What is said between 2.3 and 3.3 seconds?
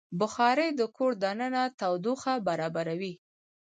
برابروي.